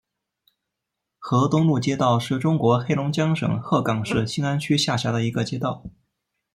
[1.19, 5.83] 河东路街道是中国黑龙江省鹤岗市兴安区下辖的一个街道。